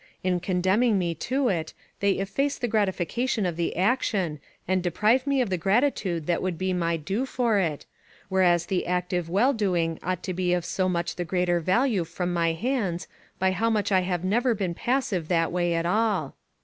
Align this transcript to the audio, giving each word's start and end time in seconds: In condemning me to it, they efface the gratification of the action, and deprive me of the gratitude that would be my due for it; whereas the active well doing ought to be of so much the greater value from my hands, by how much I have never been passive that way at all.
In 0.23 0.39
condemning 0.39 0.97
me 0.97 1.13
to 1.29 1.47
it, 1.49 1.75
they 1.99 2.13
efface 2.13 2.57
the 2.57 2.67
gratification 2.67 3.45
of 3.45 3.55
the 3.55 3.75
action, 3.75 4.39
and 4.67 4.81
deprive 4.81 5.27
me 5.27 5.41
of 5.41 5.51
the 5.51 5.59
gratitude 5.59 6.25
that 6.25 6.41
would 6.41 6.57
be 6.57 6.73
my 6.73 6.97
due 6.97 7.27
for 7.27 7.59
it; 7.59 7.85
whereas 8.27 8.65
the 8.65 8.87
active 8.87 9.29
well 9.29 9.53
doing 9.53 9.99
ought 10.01 10.23
to 10.23 10.33
be 10.33 10.53
of 10.53 10.65
so 10.65 10.89
much 10.89 11.17
the 11.17 11.23
greater 11.23 11.59
value 11.59 12.03
from 12.03 12.33
my 12.33 12.53
hands, 12.53 13.07
by 13.37 13.51
how 13.51 13.69
much 13.69 13.91
I 13.91 13.99
have 14.01 14.23
never 14.23 14.55
been 14.55 14.73
passive 14.73 15.27
that 15.27 15.51
way 15.51 15.75
at 15.75 15.85
all. 15.85 16.35